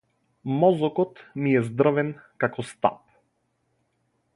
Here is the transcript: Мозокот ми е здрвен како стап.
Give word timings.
Мозокот 0.61 1.21
ми 1.43 1.53
е 1.61 1.63
здрвен 1.69 2.11
како 2.45 2.69
стап. 2.73 3.01